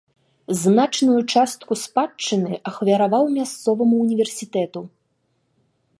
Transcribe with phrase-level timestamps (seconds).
[0.61, 4.81] Значную частку спадчыны ахвяраваў мясцоваму ўніверсітэту.